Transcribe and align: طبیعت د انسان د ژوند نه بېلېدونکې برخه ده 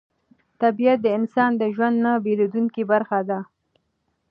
طبیعت 0.61 0.99
د 1.03 1.07
انسان 1.17 1.51
د 1.57 1.63
ژوند 1.75 1.95
نه 2.05 2.11
بېلېدونکې 2.25 2.83
برخه 2.91 3.19
ده 3.29 3.39